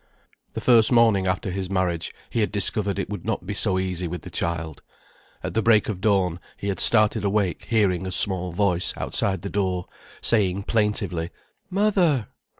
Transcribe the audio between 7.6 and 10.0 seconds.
hearing a small voice outside the door